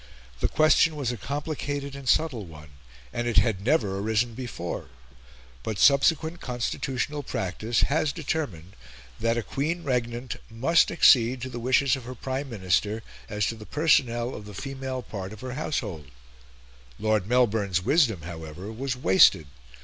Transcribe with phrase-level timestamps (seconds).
[0.39, 2.69] The question was a complicated and subtle one,
[3.13, 4.89] and it had never arisen before;
[5.61, 8.75] but subsequent constitutional practice has determined
[9.19, 13.53] that a Queen Regnant must accede to the wishes of her Prime Minister as to
[13.55, 16.07] the personnel of the female part of her Household.
[16.97, 19.45] Lord Melbourne's wisdom, however, was wasted.